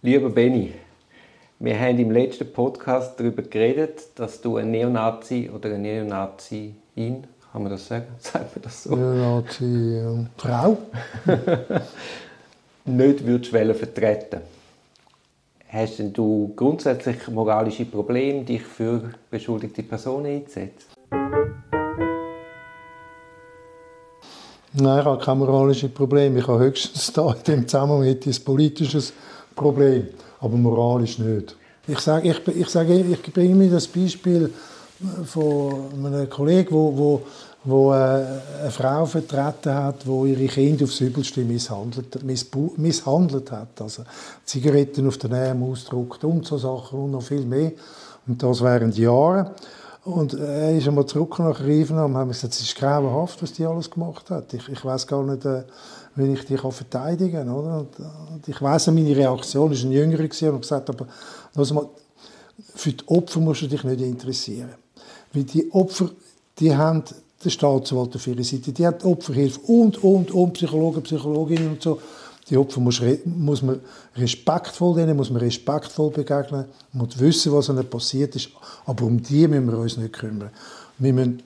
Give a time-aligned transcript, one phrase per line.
[0.00, 0.74] Lieber Benny,
[1.58, 7.62] wir haben im letzten Podcast darüber geredet, dass du ein Neonazi oder eine Neonazin, kann
[7.64, 8.06] man das sagen?
[8.20, 8.94] Sagt man das so?
[8.94, 10.78] Neonazi äh, Frau.
[12.84, 14.42] nicht würdest vertreten
[15.66, 20.92] Hast denn du grundsätzlich moralische Probleme, dich für beschuldigte Personen einzusetzen?
[24.74, 26.38] Nein, ich habe keine moralischen Probleme.
[26.38, 29.12] Ich habe höchstens da in dem Zusammenhang ein politisches
[29.58, 30.06] Problem,
[30.40, 31.56] aber moralisch nicht.
[31.86, 34.52] Ich sage, ich, ich, sage, ich bringe mir das Beispiel
[35.26, 35.74] von
[36.04, 37.22] einem Kollegen, wo, wo,
[37.64, 42.18] wo äh, eine Frau vertreten hat, wo ihre Kinder aufs Übelste misshandelt,
[42.76, 43.80] misshandelt hat.
[43.80, 44.02] Also
[44.44, 47.72] Zigaretten auf den Arm ausdruckt und so Sachen und noch viel mehr.
[48.26, 49.50] Und das während Jahren.
[50.04, 53.66] Und er ist einmal zurück nach Riven und haben gesagt, es ist grauenhaft, was die
[53.66, 54.54] alles gemacht hat.
[54.54, 55.44] Ich, ich weiß gar nicht,
[56.18, 57.50] wie ich die verteidigen kann.
[57.50, 57.86] Oder?
[58.32, 61.06] Und ich weiß meine Reaktion war ein gewesen, und gesagt, aber
[61.74, 61.88] mal,
[62.74, 64.70] für die Opfer musst du dich nicht interessieren.
[65.32, 66.10] Weil die Opfer,
[66.58, 67.04] die haben
[67.44, 72.00] den Staatsanwalt auf ihrer Seite, die haben Opferhilfe und, und, und, Psychologen, Psychologinnen und so.
[72.50, 73.78] Die Opfer muss, muss man
[74.16, 78.48] respektvoll denen muss man respektvoll begegnen, man muss wissen, was ihnen passiert ist,
[78.86, 80.50] aber um die müssen wir uns nicht kümmern.
[80.98, 81.42] Wir müssen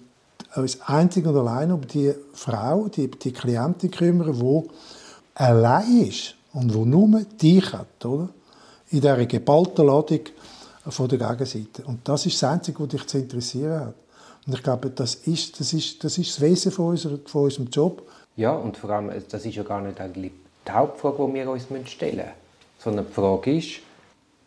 [0.56, 4.68] uns einzig und allein um die Frau, die, die Klientin kümmern, die
[5.34, 8.28] allein ist und die nur dich hat, oder?
[8.90, 10.20] In dieser geballten Ladung
[10.86, 11.82] von der Gegenseite.
[11.84, 13.94] Und das ist das Einzige, was dich zu interessieren hat.
[14.46, 17.68] Und ich glaube, das ist das, ist, das, ist das Wesen von, unserer, von unserem
[17.68, 18.02] Job.
[18.36, 20.32] Ja, und vor allem, das ist ja gar nicht eigentlich
[20.66, 22.30] die Hauptfrage, die wir uns stellen müssen.
[22.78, 23.80] Sondern die Frage ist,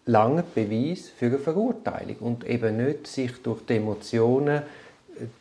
[0.06, 4.64] lange Beweis für eine Verurteilung und eben nicht sich durch die Emotionen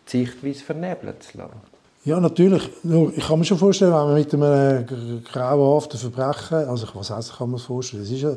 [0.07, 1.75] Sichtweise vernebeln zu lassen.
[2.05, 2.69] Ja, natürlich.
[2.83, 7.31] Nur, ich kann mir schon vorstellen, wenn man mit einem grauenhaften Verbrechen, also was heißt,
[7.31, 8.37] ich kann mir das vorstellen, es ist ja,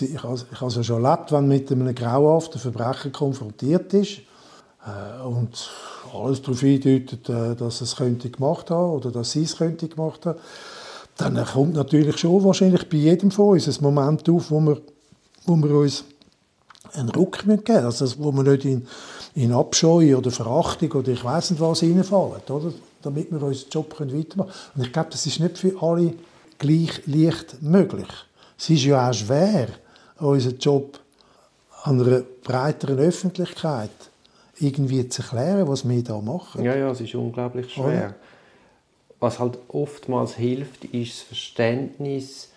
[0.00, 4.22] ich habe es ja schon erlebt, wenn man mit einem grauenhaften Verbrechen konfrontiert ist
[4.84, 5.70] äh, und
[6.12, 10.26] alles darauf hindeutet, äh, dass es könnte gemacht haben oder dass sie es könnte gemacht
[10.26, 10.40] haben,
[11.16, 14.80] dann kommt natürlich schon wahrscheinlich bei jedem von uns ein Moment auf, wo wir,
[15.46, 16.02] wo wir uns
[16.92, 17.84] einen Ruck geben müssen.
[17.84, 18.86] Also, wo wir nicht in,
[19.34, 22.72] in Abscheu oder Verachtung oder ich weiß nicht was reinfallen, oder?
[23.02, 24.52] damit wir unseren Job weitermachen können.
[24.76, 26.14] Und ich glaube, das ist nicht für alle
[26.58, 28.08] gleich leicht möglich.
[28.58, 29.68] Es ist ja auch schwer,
[30.18, 31.00] unseren Job
[31.82, 33.90] an einer breiteren Öffentlichkeit
[34.58, 36.64] irgendwie zu erklären, was wir hier machen.
[36.64, 37.84] Ja, ja, es ist unglaublich schwer.
[37.84, 38.14] Oder?
[39.20, 42.50] Was halt oftmals hilft, ist das Verständnis,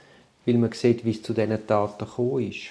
[0.45, 2.67] weil man sieht, wie es zu diesen Taten gekommen ist.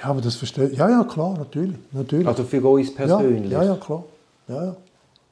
[0.00, 1.76] Ja, aber das verstehe Ja, ja, klar, natürlich.
[1.92, 2.26] natürlich.
[2.26, 3.50] Also für uns persönlich?
[3.50, 4.04] Ja, ja, ja klar.
[4.48, 4.76] Ja, ja.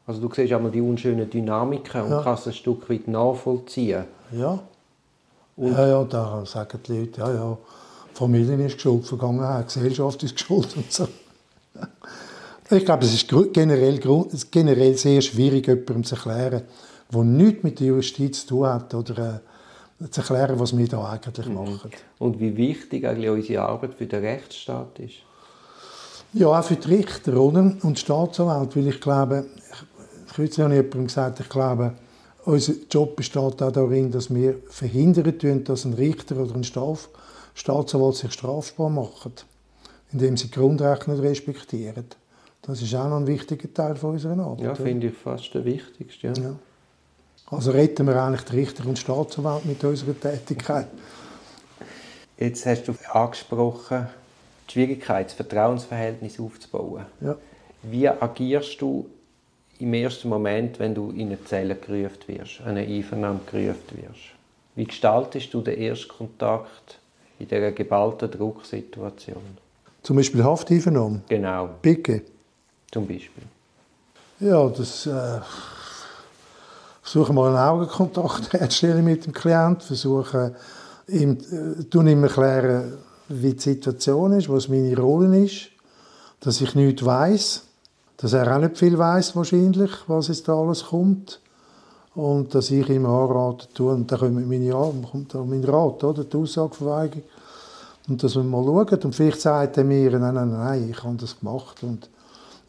[0.07, 2.23] Also du siehst einmal die unschönen Dynamiken und ja.
[2.23, 4.05] kannst ein Stück weit nachvollziehen.
[4.33, 4.59] Ja.
[5.57, 7.59] Und ja, ja, da sagen die Leute, ja, ja,
[8.15, 11.07] Familie ist schuld, Vergangenheit, Gesellschaft ist schuld und so.
[12.71, 14.01] Ich glaube, es ist generell,
[14.51, 16.63] generell sehr schwierig, jemandem zu erklären,
[17.13, 19.39] der nichts mit der Justiz zu tun hat oder äh,
[20.09, 21.55] zu erklären, was wir da eigentlich mhm.
[21.55, 21.91] machen.
[22.19, 25.17] Und wie wichtig eigentlich unsere Arbeit für den Rechtsstaat ist?
[26.33, 27.61] Ja, auch für die Richter oder?
[27.61, 31.95] und die Staatsanwälte, weil ich glaube, ich, kürzlich habe jemandem gesagt, ich glaube,
[32.45, 37.09] unser Job besteht auch darin, dass wir verhindern tun, dass ein Richter oder ein Staat,
[37.55, 39.33] Staatsanwalt sich strafbar machen,
[40.13, 42.07] indem sie Grundrechte nicht respektieren.
[42.63, 44.65] Das ist auch noch ein wichtiger Teil von unserer Arbeit.
[44.65, 46.29] Ja, finde ich fast der wichtigste.
[46.29, 46.33] Ja.
[46.35, 46.57] ja.
[47.51, 50.87] Also retten wir eigentlich die Richter und Staatsanwalt mit unserer Tätigkeit.
[52.39, 54.07] Jetzt hast du angesprochen,
[54.69, 57.07] die Schwierigkeit, das Vertrauensverhältnis aufzubauen.
[57.21, 57.37] Ja.
[57.83, 59.07] Wie agierst du
[59.81, 64.31] im ersten Moment, wenn du in eine Zelle gerufen wirst, eine Einvernahme gerufen wirst?
[64.77, 67.01] Wie gestaltest du den ersten Kontakt
[67.41, 69.59] in dieser geballten Drucksituation?
[70.05, 71.23] Zum Beispiel Hafteinvernahme?
[71.29, 71.71] Genau.
[71.83, 72.23] Picke?
[72.93, 73.43] Zum Beispiel.
[74.39, 75.07] Ja, das...
[75.07, 75.41] Äh
[77.03, 80.55] versuche mal einen Augenkontakt herzustellen mit dem Klienten, versuche
[81.09, 82.95] ihm, äh, ihm erklären,
[83.29, 85.69] wie die Situation ist, was meine Rolle ist,
[86.41, 87.63] dass ich nichts weiß,
[88.17, 91.41] dass er auch nicht viel weiß wahrscheinlich, was jetzt da alles kommt
[92.15, 96.37] und dass ich ihm anraten tue und dann kommt meine, kommt mein Rat, oder, die
[96.37, 97.23] Aussageverweigerung
[98.09, 101.17] und dass wir mal schauen und vielleicht sagt er mir, nein, nein, nein, ich habe
[101.17, 102.11] das gemacht und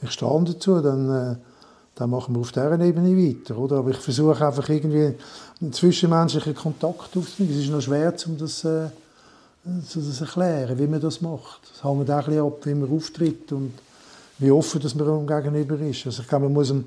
[0.02, 1.36] ich stehe dazu, dann äh,
[2.02, 3.56] dann machen wir auf dieser Ebene weiter.
[3.58, 3.78] Oder?
[3.78, 5.14] Aber ich versuche einfach irgendwie
[5.62, 7.56] einen zwischenmenschlichen Kontakt aufzunehmen.
[7.56, 8.90] Es ist noch schwer, um das, äh,
[9.88, 11.62] zu das erklären, wie man das macht.
[11.72, 13.74] Es hängt auch ein bisschen ab, wie man auftritt und
[14.40, 16.08] wie offen dass man gegenüber ist.
[16.08, 16.86] Also ich glaube, man muss dem,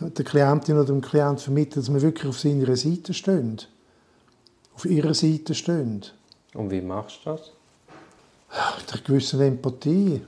[0.00, 3.68] der Klientin oder dem Klienten vermitteln, dass man wirklich auf seiner Seite steht.
[4.74, 6.12] Auf ihrer Seite steht.
[6.54, 7.52] Und wie machst du das?
[8.80, 10.22] Mit einer gewissen Empathie.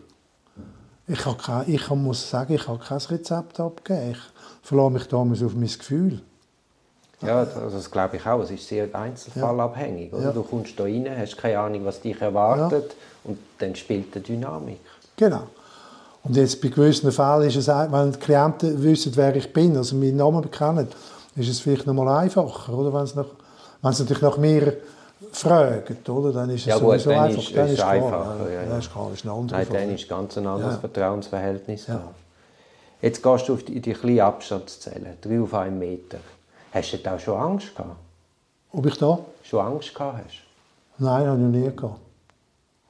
[1.09, 4.13] Ich, habe kein, ich muss sagen, ich habe kein Rezept abgegeben.
[4.13, 4.19] Ich
[4.69, 6.21] verlasse mich damals auf mein Gefühl.
[7.23, 8.41] Ja, das, das glaube ich auch.
[8.43, 10.13] Es ist sehr einzelfallabhängig.
[10.13, 10.25] Oder?
[10.25, 10.33] Ja.
[10.33, 12.95] Du kommst da rein, hast keine Ahnung, was dich erwartet
[13.25, 14.79] und dann spielt die Dynamik.
[15.17, 15.45] Genau.
[16.25, 19.77] Und jetzt bei gewissen Fällen ist es, auch- wenn die Klienten wissen, wer ich bin,
[19.77, 20.89] also meinen Namen kennen,
[21.37, 22.93] ist es vielleicht noch mal einfacher, oder?
[22.93, 23.27] Wenn sie, nach,
[23.83, 24.77] wenn sie natürlich nach mir
[25.33, 26.33] fragen, oder?
[26.33, 27.43] Dann ist es Ja, gut, sowieso dann einfach.
[27.43, 28.69] ist- dann ist klar, einfacher, ja, ja.
[28.69, 30.81] Das ist klar, das ist ein anderer Nein, dann ist ganz ein anderes Ja.
[30.81, 32.01] Vertrauensverhältnis Ja.
[33.01, 36.19] Jetzt gehst du auf die, die kleine Abstandszelle, drei auf einen Meter.
[36.73, 37.97] Hast du da auch schon Angst gehabt?
[38.73, 39.19] Ob ich da?
[39.45, 40.35] Schon Angst gehabt hast?
[40.99, 42.01] Nein, habe ich nie gehabt.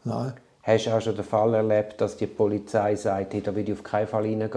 [0.05, 0.33] Nein.
[0.63, 3.73] Hast du auch schon den Fall erlebt, dass die Polizei sagt, hey, da will ich
[3.75, 4.51] auf keinen Fall reingehen,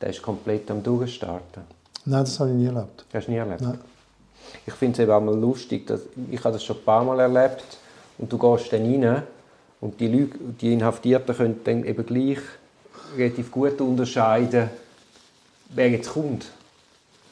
[0.00, 1.62] der ist komplett am Durchstarten?
[2.04, 3.04] Nein, das habe ich nie erlebt.
[3.12, 3.60] Hast du nie erlebt?
[3.60, 3.78] Nein.
[4.66, 7.20] Ich finde es eben auch mal lustig, dass ich habe das schon ein paar Mal
[7.20, 7.78] erlebt
[8.18, 9.22] und du gehst dann rein
[9.80, 12.38] und die, Leute, die Inhaftierten können dann eben gleich
[13.16, 14.70] relativ gut unterscheiden,
[15.70, 16.46] wer jetzt kommt.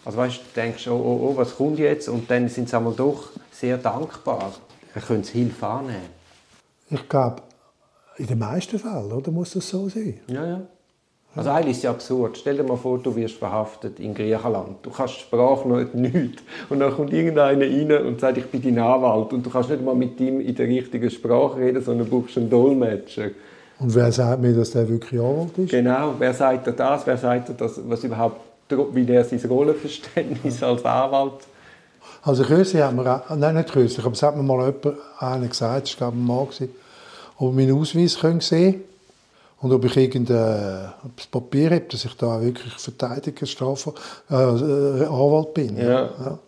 [0.04, 2.08] Also weißt, du denkst, oh, oh, oh, was kommt jetzt?
[2.08, 4.52] Und dann sind sie einmal doch sehr dankbar.
[4.94, 6.08] Dann können sie Hilfe annehmen.
[6.88, 7.42] Ich glaube,
[8.16, 10.20] in den meisten Fällen oder, muss das so sein.
[10.28, 10.60] Ja, ja.
[11.36, 12.36] Also eigentlich ist es ja absurd.
[12.38, 14.76] Stell dir mal vor, du wirst verhaftet in Griechenland.
[14.82, 16.42] Du kannst die Sprache noch nicht.
[16.68, 19.32] Und dann kommt irgendeiner rein und sagt, ich bin dein Anwalt.
[19.32, 22.50] Und du kannst nicht mal mit ihm in der richtigen Sprache reden, sondern brauchst einen
[22.50, 23.30] Dolmetscher.
[23.78, 25.70] Und wer sagt mir, dass der wirklich Anwalt ist?
[25.70, 26.14] Genau.
[26.18, 27.06] Wer sagt dir das?
[27.06, 27.78] Wer sagt dir das?
[27.88, 28.40] Was überhaupt,
[28.92, 31.34] wie der sein Rollenverständnis als Anwalt?
[32.22, 35.84] Also kürzlich mir, auch- nein nicht kürzlich, aber es hat mir mal jemand einer gesagt,
[35.86, 36.38] das war glaube ich ein Mann,
[37.38, 38.82] ob ich meinen Ausweis können sehen
[39.60, 43.92] und ob ich irgendein das Papier habe, dass ich da wirklich Verteidiger, Strafe,
[44.30, 45.76] äh, äh, Anwalt bin.
[45.76, 45.86] Ja.
[45.86, 46.38] ja.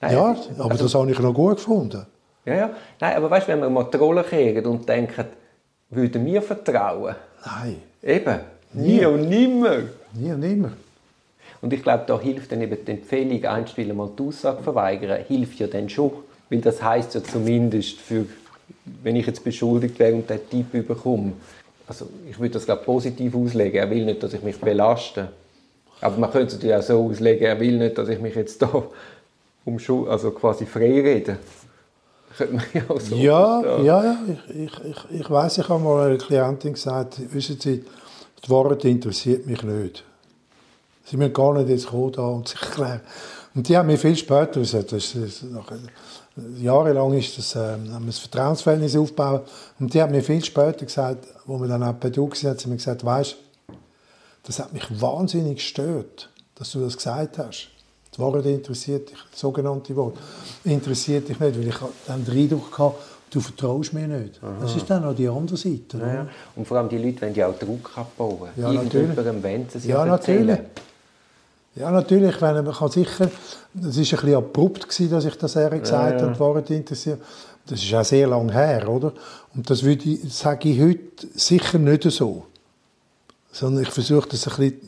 [0.00, 2.04] Nein, Ja, aber das habe ich noch gut gefunden.
[2.44, 2.70] Ja, ja.
[3.00, 5.24] Nein, aber weißt du, wenn wir mal Rolle kriegen und denken,
[5.90, 7.14] würden wir vertrauen?
[7.44, 8.40] Nein, Eben.
[8.72, 9.82] Nie und nimmer.
[10.14, 10.72] nie und nimmer.
[11.60, 15.60] Und ich glaube, da hilft dann eben die Empfehlung, einstweilen mal die Aussage verweigern, hilft
[15.60, 16.10] ja dann schon.
[16.50, 18.26] Weil das heißt ja zumindest, für,
[19.02, 21.34] wenn ich jetzt beschuldigt wäre und den Tipp bekomme,
[21.92, 23.78] also ich würde das glaube positiv auslegen.
[23.78, 25.28] Er will nicht, dass ich mich belaste.
[26.00, 28.60] Aber man könnte es natürlich auch so auslegen, er will nicht, dass ich mich jetzt
[28.62, 28.82] da
[29.64, 31.38] um Schu also quasi frei rede.
[32.36, 33.84] Könnte man ja auch so Ja, verstehen.
[33.84, 34.16] ja, ja.
[34.48, 37.84] Ich, ich, ich, weiß, ich habe mal einer Klientin gesagt, wissen Sie,
[38.44, 40.02] die Wahrheit interessiert mich nicht.
[41.04, 43.00] Sie müssen gar nicht jetzt kommen da und sich erklären.
[43.54, 45.70] Und die haben mir viel später gesagt, das ist, nach,
[46.58, 49.48] jahrelang ist das, ähm, haben wir das Vertrauensverhältnis aufgebaut.
[49.78, 52.60] Und die haben mir viel später gesagt, wo wir dann auch bei du waren, hat
[52.60, 53.36] sie mir gesagt, weißt,
[54.44, 57.68] das hat mich wahnsinnig gestört, dass du das gesagt hast.
[58.16, 60.16] Die Wahrheit interessiert dich, das sogenannte Wort,
[60.64, 61.74] interessiert dich nicht, weil ich
[62.06, 62.96] dann den Eindruck hatte,
[63.30, 64.38] du vertraust mir nicht.
[64.60, 65.96] Das ist dann auch die andere Seite.
[65.98, 66.26] Ja, ja.
[66.54, 68.50] Und vor allem die Leute wollen ja auch Druck abbauen.
[68.56, 70.46] Ja, Irgendjemandem wollen sie es Ja, erzählen.
[70.46, 70.66] natürlich.
[71.74, 72.40] Ja, natürlich.
[72.42, 73.30] Wenn, man kann sicher, es
[73.74, 76.26] war ein bisschen abrupt, gewesen, dass ich das eher gesagt ja.
[76.26, 77.20] habe, die Wahrheit interessiert.
[77.66, 79.12] Das ist auch sehr lange her, oder?
[79.54, 82.44] Und das würde ich, sage ich heute sicher nicht so.
[83.52, 84.80] Sondern ich versuche das ein bisschen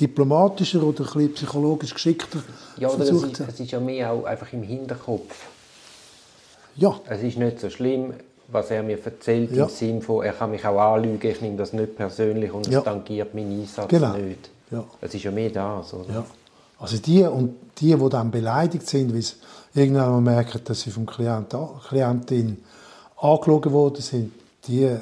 [0.00, 2.38] diplomatischer oder ein bisschen psychologisch geschickter
[2.78, 5.34] Ja, oder es versucht ist, zu- es ist ja mehr auch einfach im Hinterkopf.
[6.76, 8.14] Ja, Es ist nicht so schlimm,
[8.48, 9.64] was er mir erzählt, Ja.
[9.64, 12.78] im Sinne von, er kann mich auch anlügen, ich nehme das nicht persönlich und Ja.
[12.80, 14.16] es tangiert meinen Einsatz Genau.
[14.16, 14.50] nicht.
[14.70, 14.84] Ja.
[15.00, 16.12] Es ist ja mehr das, oder?
[16.12, 16.24] Ja.
[16.78, 19.34] Also die, und die, die dann beleidigt sind, weil sie
[19.74, 21.54] irgendwann merken, dass sie vom Klient,
[21.88, 22.62] Klientin
[23.16, 24.32] angelogen worden sind,
[24.66, 24.96] die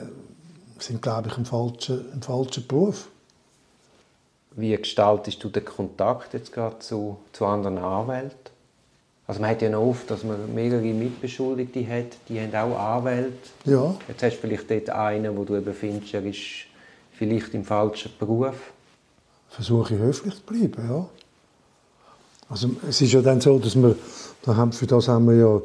[0.78, 3.08] sind, glaube ich, im falschen, im falschen Beruf.
[4.54, 8.52] Wie gestaltest du den Kontakt jetzt gerade zu, zu anderen Anwälten?
[9.26, 13.48] Also man hat ja noch oft, dass man mehrere Mitbeschuldigte hat, die haben auch Anwälte.
[13.64, 13.94] Ja.
[14.08, 16.66] Jetzt hast du vielleicht dort einen, wo du eben findest, er ist
[17.12, 18.72] vielleicht im falschen Beruf.
[19.52, 21.06] Versuche ich höflich zu bleiben, ja.
[22.48, 23.96] Also es ist ja dann so, dass wir,
[24.42, 25.62] da haben, für das haben wir ja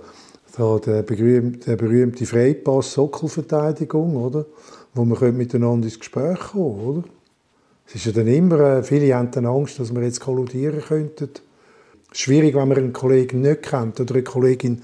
[0.58, 4.46] da den berühmte, der berühmte Freipass Sockelverteidigung, oder?
[4.94, 7.04] Wo wir können miteinander ins Gespräch kommen, oder?
[7.88, 11.30] Es ist ja dann immer, äh, viele haben dann Angst, dass wir jetzt kolludieren könnten.
[12.12, 14.82] Schwierig, wenn man einen Kollegen nicht kennt oder eine Kollegin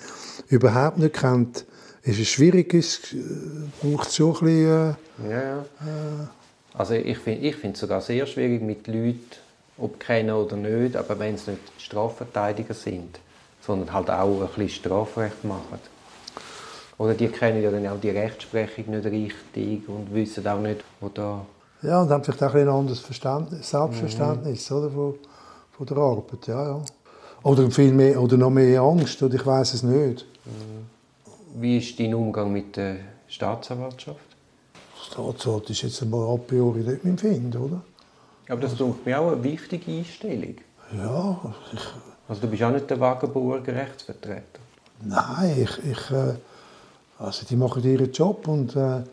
[0.48, 1.66] überhaupt nicht kennt,
[2.04, 3.18] ist es schwierig, es äh,
[3.82, 4.96] braucht schon ein bisschen,
[5.26, 6.30] äh, Ja, ja.
[6.76, 9.20] Also ich finde ich es sogar sehr schwierig mit Leuten,
[9.78, 13.20] ob kennen oder nicht, aber wenn es nicht Strafverteidiger sind,
[13.62, 15.80] sondern halt auch ein bisschen Strafrecht machen.
[16.98, 21.10] Oder die kennen ja dann auch die Rechtsprechung nicht richtig und wissen auch nicht, wo
[21.10, 21.46] da...
[21.82, 25.16] Ja, und haben vielleicht auch ein anderes Verständnis, Selbstverständnis oder, von,
[25.72, 26.48] von der Arbeit.
[26.48, 26.82] Ja, ja.
[27.44, 30.26] Oder, viel mehr, oder noch mehr Angst, oder ich weiß es nicht.
[31.56, 34.33] Wie ist dein Umgang mit der Staatsanwaltschaft?
[35.14, 37.82] Staatsanwalt ist jetzt einmal a priori nicht mein Find, oder?
[38.50, 40.56] Aber das ist mir auch eine wichtige Einstellung.
[40.98, 41.82] Ja, ich,
[42.28, 44.60] Also du bist auch nicht der Wagenburger Rechtsvertreter.
[45.02, 46.34] nein, ich, ich äh,
[47.20, 49.04] also die machen ihren Job und äh,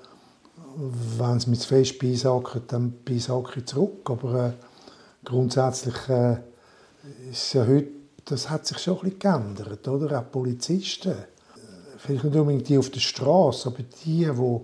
[1.19, 4.09] wenn sie mich zu fest beisacken, dann beisacke ich zurück.
[4.09, 4.53] Aber äh,
[5.25, 6.37] grundsätzlich äh,
[7.31, 7.89] ist ja heute,
[8.25, 10.19] das hat sich schon ein bisschen geändert, oder?
[10.19, 11.15] Auch Polizisten, äh,
[11.99, 14.63] vielleicht nicht unbedingt die auf der Straße, aber die, wo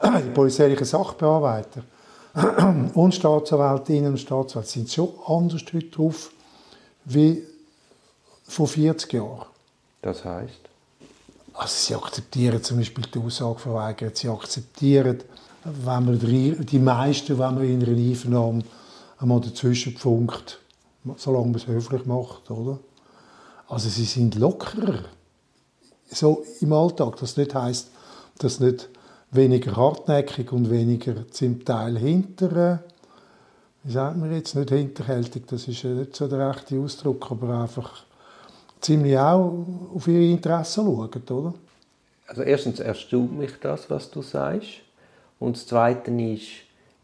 [0.24, 1.82] die polizeilichen Sachbearbeiter
[2.94, 6.30] und Staatsanwältinnen und Staatsanwälte sind schon anders heute drauf
[7.04, 7.42] wie
[8.44, 9.46] vor 40 Jahren.
[10.02, 10.68] Das heißt,
[11.54, 14.16] Also sie akzeptieren zum Beispiel die Aussage verweigert.
[14.16, 15.22] Sie akzeptieren,
[15.64, 18.62] wenn man die, die meisten, wenn man in einer Einvernahme
[19.18, 20.60] einmal dazwischen funkt,
[21.16, 22.78] solange man es höflich macht, oder?
[23.68, 25.04] Also sie sind lockerer.
[26.10, 27.16] So im Alltag.
[27.16, 27.88] Das nicht heißt,
[28.38, 28.88] dass nicht
[29.36, 32.82] weniger hartnäckig und weniger zum Teil hinter,
[33.84, 37.60] wie sagt man jetzt, nicht hinterhältig, das ist ja nicht so der rechte Ausdruck, aber
[37.60, 38.04] einfach
[38.80, 39.64] ziemlich auch
[39.94, 41.54] auf ihre Interessen schauen, oder?
[42.26, 44.80] also erstens erstaunt mich das, was du sagst.
[45.38, 46.48] Und das Zweite ist,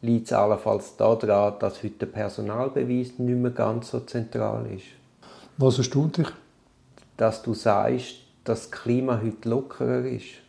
[0.01, 4.87] liegt es allenfalls daran, dass heute der Personalbeweis nicht mehr ganz so zentral ist.
[5.59, 6.29] Was erstaunt dich?
[7.17, 10.42] Dass du sagst, dass das Klima heute lockerer ist.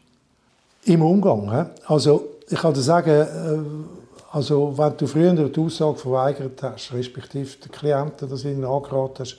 [0.86, 1.70] Im Umgang.
[1.86, 7.58] Also, ich kann dir sagen, äh, also, wenn du früher die Aussage verweigert hast, respektive
[7.58, 9.38] den Klienten das ihnen angeraten hast,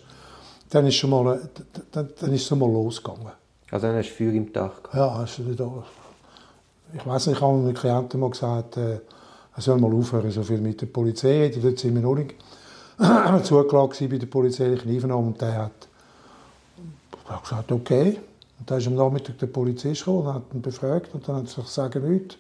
[0.70, 1.38] dann ist schon mal, äh,
[1.92, 3.32] dann, dann ist es schon mal losgegangen.
[3.70, 4.94] Also dann hast du Feuer im Dach gehabt.
[4.94, 5.82] Ja, hast du.
[6.96, 9.00] Ich weiß nicht, ich habe einem Klienten mal gesagt, äh,
[9.56, 11.62] er soll mal aufhören, so viel mit der Polizei zu reden.
[11.62, 12.34] Dort sind wir noch nicht
[12.98, 15.88] gewesen bei der polizeilichen Einvernahme und der hat,
[17.28, 18.20] hat gesagt, okay.
[18.58, 21.42] Und dann ist am Nachmittag der Polizist gekommen und hat ihn befragt und dann hat
[21.44, 22.37] er gesagt, sagen nichts.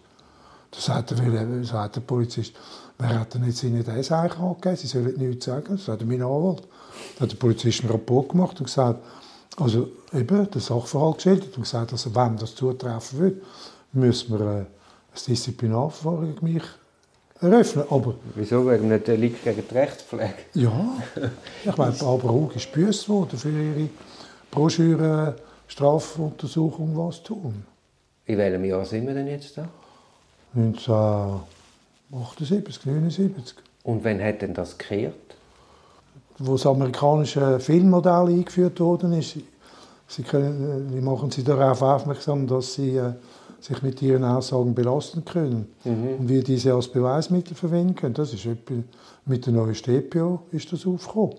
[0.70, 2.54] Dann sagt der, Wille- sagt der Polizist,
[2.98, 4.76] wer hat denn jetzt Ihnen das eigentlich angegeben?
[4.76, 5.66] Sie sollen nichts sagen.
[5.76, 6.62] Das sagt mein Anwalt.
[7.18, 9.00] Dann hat der Polizist einen Rapport gemacht und gesagt,
[9.56, 13.40] also eben den Sachverhalt geschildert und gesagt, also wenn das zutreffen würde,
[13.92, 14.66] müssen wir äh, ein
[15.28, 16.62] Disziplinarverfahren gegen mich
[17.40, 17.84] eröffnen.
[17.90, 18.66] Aber Wieso?
[18.68, 20.34] Wegen einem Delikt gegen die Rechtspflege?
[20.54, 20.72] ja,
[21.64, 23.88] ich meine, Barbara Hug ist gebüßt worden für ihre
[24.50, 25.36] Broschüre
[25.68, 27.66] Strafuntersuchung was tun.
[28.26, 29.68] In welchem Jahr sind wir denn jetzt da?
[30.54, 33.56] 1978, 79.
[33.82, 35.34] Und wann hat denn das gekehrt?
[36.38, 39.36] wo das amerikanische Filmmodell eingeführt worden ist.
[40.06, 43.12] Sie, können, machen sie darauf aufmerksam, dass sie äh,
[43.60, 48.12] sich mit ihren Aussagen belasten können und wie diese als Beweismittel verwenden können.
[48.12, 48.46] Das ist
[49.24, 51.36] mit der neuen StPO ist das aufgekommen.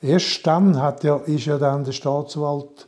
[0.00, 2.86] Erst dann hat ja, ist ja dann der Staatsanwalt,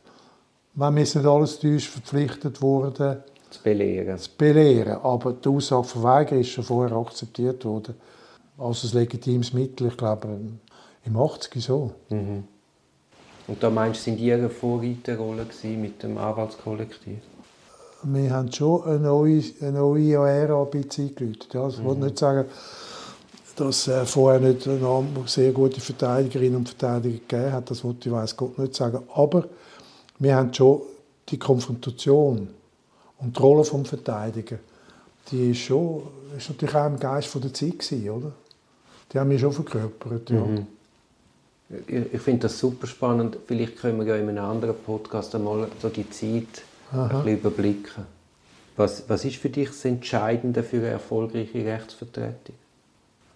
[0.76, 3.18] wenn jetzt nicht alles täuscht, verpflichtet worden,
[3.50, 4.18] Zu belehren.
[4.18, 4.98] zu belehren.
[5.02, 7.94] Aber die Aussage verweigern ist schon vorher akzeptiert worden
[8.58, 9.88] als ein legitimes Mittel.
[9.88, 10.28] Ich glaube,
[11.04, 11.92] im 80 so.
[12.10, 15.46] Und da meinst du, sind die eine Vorreiterrolle
[15.78, 17.18] mit dem Anwaltskollektiv?
[18.02, 21.54] wir haben schon eine neue, eine neue Ära ein bisschen eingeläutet.
[21.54, 22.46] Ja, also ich will nicht sagen,
[23.56, 27.70] dass äh, vorher nicht eine sehr gute Verteidigerinnen und Verteidiger gegeben hat.
[27.70, 29.02] Das wollte ich weiß Gott nicht sagen.
[29.14, 29.44] Aber
[30.18, 30.82] wir haben schon
[31.28, 32.48] die Konfrontation
[33.18, 34.58] und die Rolle des Verteidiger,
[35.30, 36.02] die ist, schon,
[36.36, 38.32] ist natürlich auch im Geist von der Zeit gewesen, oder?
[39.12, 40.46] Die haben wir schon verkörpert, ja.
[41.86, 43.38] Ich, ich finde das super spannend.
[43.46, 48.04] Vielleicht können wir ja in einem anderen Podcast einmal so die Zeit ein bisschen überblicken.
[48.76, 52.54] Was, was ist für dich das Entscheidende für eine erfolgreiche Rechtsvertretung?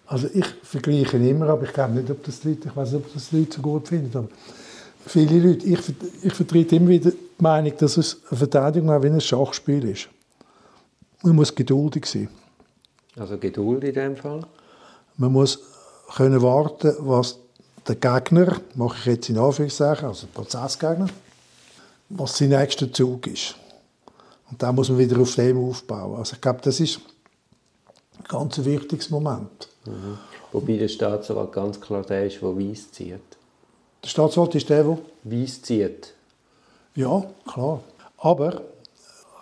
[0.05, 3.05] Also ich vergleiche immer, aber ich glaube nicht, ob das die Leute, ich weiß nicht,
[3.05, 4.17] ob das die Leute so gut finden.
[4.17, 4.27] Aber
[5.05, 5.79] viele Leute, ich,
[6.23, 10.09] ich vertrete immer wieder die Meinung, dass es eine Verteidigung auch wie ein Schachspiel ist.
[11.23, 12.29] Man muss geduldig sein.
[13.17, 14.45] Also Geduld in dem Fall.
[15.17, 15.59] Man muss
[16.15, 17.37] können warten, was
[17.87, 21.07] der Gegner, mache ich jetzt in Anführungszeichen, also der Prozessgegner,
[22.09, 23.55] was sein nächster Zug ist.
[24.49, 26.17] Und dann muss man wieder auf dem aufbauen.
[26.17, 26.99] Also ich glaube, das ist
[28.17, 29.69] ein ganz wichtiges Moment.
[30.51, 33.30] Wobei der Staatsanwalt ganz klar der ist, der Weiss zieht.
[34.03, 36.13] Der Staatsanwalt ist der, der Weiss zieht.
[36.95, 37.81] Ja, klar.
[38.17, 38.61] Aber,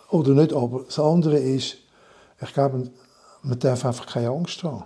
[0.09, 1.77] oder nicht aber, das andere ist,
[2.41, 2.89] ich glaube,
[3.43, 4.83] man darf einfach keine Angst haben.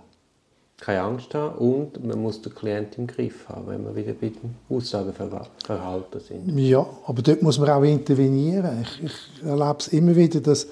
[0.78, 4.28] Keine Angst haben und man muss den Klient im Griff haben, wenn wir wieder bei
[4.28, 6.58] dem Aussageverhalten sind.
[6.58, 8.82] Ja, aber dort muss man auch intervenieren.
[8.82, 10.66] Ich, ich erlebe es immer wieder, dass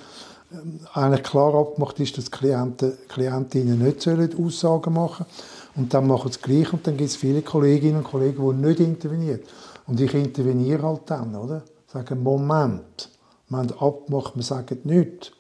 [0.53, 5.25] ähm, eigentlich klar abgemacht ist, dass Klienten, Klientinnen nicht sollen Aussagen machen
[5.75, 8.67] und dann machen sie es gleich und dann gibt es viele Kolleginnen und Kollegen, die
[8.67, 9.41] nicht intervenieren.
[9.87, 11.63] Und ich interveniere halt dann, oder?
[11.87, 13.11] Sage, Moment,
[13.49, 15.31] Wir haben abgemacht, wir sagen nichts.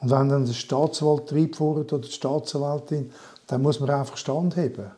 [0.00, 3.12] Und wenn dann der Staatsanwalt reinfährt oder die Staatsanwältin,
[3.46, 4.90] dann muss man einfach standheben.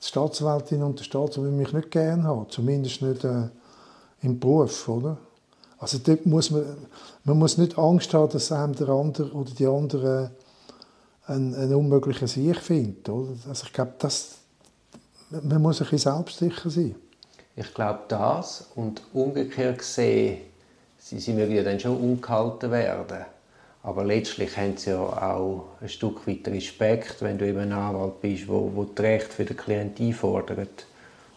[0.00, 3.48] Die Staatsanwältin und der Staatsanwalt mich nicht gerne haben, zumindest nicht äh,
[4.22, 5.18] im Beruf, oder?
[5.78, 6.64] Also dort muss man,
[7.24, 10.30] man muss nicht Angst haben, dass einem der andere oder die andere
[11.30, 13.32] einen, einen unmöglichen Sieg findet, oder?
[13.48, 14.36] Also ich glaube, das,
[15.30, 16.94] man muss ein bisschen selbstsicher sein.
[17.56, 20.38] Ich glaube das und umgekehrt gesehen,
[20.98, 23.24] sie, sie mögen ja dann schon ungehalten werden.
[23.82, 28.20] Aber letztlich haben sie ja auch ein Stück weit Respekt, wenn du eben ein Anwalt
[28.20, 30.86] bist, wo, wo das Recht für den Klienten einfordert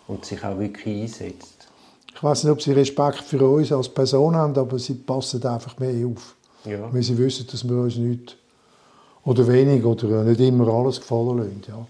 [0.07, 1.67] und sich auch wirklich einsetzt.
[2.13, 5.79] Ich weiß nicht, ob sie Respekt für uns als Person haben, aber sie passen einfach
[5.79, 6.35] mehr auf.
[6.65, 6.93] Ja.
[6.93, 8.37] Weil sie wissen, dass wir uns nicht
[9.25, 11.61] oder wenig oder nicht immer alles gefallen lassen.
[11.67, 11.87] Ja.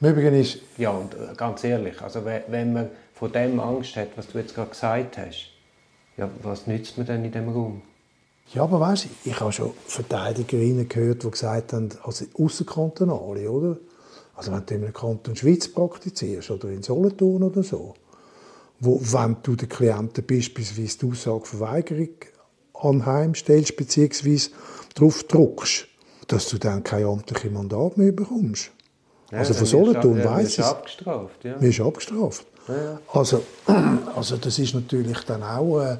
[0.00, 3.96] Im Übrigen ist, Ja, und äh, ganz ehrlich, also we- wenn man vor dem Angst
[3.96, 5.48] hat, was du jetzt gerade gesagt hast,
[6.16, 7.82] ja, was nützt man denn in dem Raum?
[8.52, 13.78] ja, aber weißt du, ich habe schon Verteidigerinnen gehört, die gesagt haben, also Ausserkantonale, oder?
[14.36, 17.94] Also wenn du in einem Kanton Schweiz praktizierst oder in Solothurn oder so,
[18.80, 22.08] wo, wenn du den Klienten beispielsweise die Aussageverweigerung
[22.74, 24.40] anheimstellst bzw.
[24.94, 25.86] darauf druckst,
[26.28, 28.70] dass du dann kein amtliches Mandat mehr bekommst.
[29.30, 30.60] Ja, also von Solothurn du es.
[30.60, 31.56] abgestraft, ja.
[31.56, 32.46] Man ist abgestraft.
[32.68, 33.00] Ja.
[33.12, 33.42] Also,
[34.16, 35.96] also das ist natürlich dann auch, äh, äh,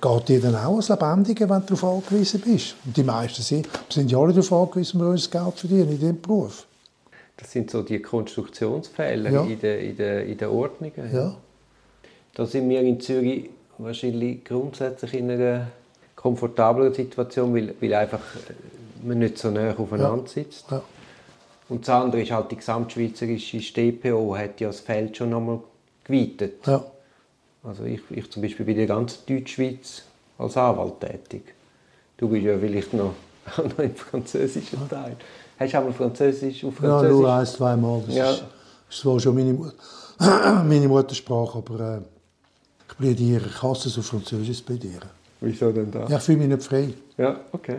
[0.00, 2.76] geht dir dann auch als Lebendiger, wenn du darauf angewiesen bist.
[2.84, 6.20] Und die meisten sind, sind ja alle darauf angewiesen, wir uns Geld verdienen in diesem
[6.20, 6.66] Beruf.
[7.36, 9.42] Das sind so die Konstruktionsfehler Ja.
[9.44, 11.14] in, der, in, der, in der Ordnungen.
[11.14, 11.36] Ja.
[12.34, 15.68] Da sind wir in Zürich wahrscheinlich grundsätzlich in einer
[16.16, 18.20] komfortableren Situation, weil, weil einfach
[19.02, 20.70] man nicht so nah aufeinander sitzt.
[20.70, 20.82] Ja.
[21.68, 25.60] Und das andere ist halt die gesamtschweizerische StPO hat ja das Feld schon nochmal
[26.04, 26.66] geweitet.
[26.66, 26.82] Ja.
[27.62, 30.02] Also ich, ich zum Beispiel bin in der ganzen Deutschschweiz
[30.38, 31.42] als Anwalt tätig.
[32.16, 33.12] Du bist ja vielleicht noch,
[33.58, 35.16] noch im französischen Teil.
[35.58, 37.16] Hast du auch mal Französisch auf ja, Französisch?
[37.18, 38.02] nur ein, zweimal.
[38.06, 38.30] Das Ja.
[38.32, 38.44] ist,
[38.90, 39.72] ist zwar schon meine,
[40.64, 42.00] meine Muttersprache, aber äh,
[42.88, 45.08] ich plädiere, ich hasse es auf Französisch zu plädieren.
[45.40, 46.06] Wieso denn da?
[46.08, 46.94] Ja, ich fühle mich nicht frei.
[47.18, 47.78] Ja, okay.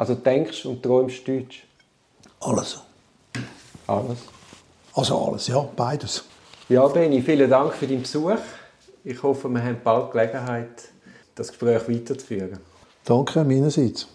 [0.00, 1.66] Also denkst und träumst Deutsch?
[2.40, 2.80] Alles.
[3.86, 4.18] Alles.
[4.94, 6.24] Also alles, ja, beides.
[6.70, 8.38] Ja, Beni, vielen Dank für deinen Besuch.
[9.04, 10.88] Ich hoffe, wir haben bald Gelegenheit,
[11.34, 12.60] das Gespräch weiterzuführen.
[13.04, 14.08] Danke meinerseits.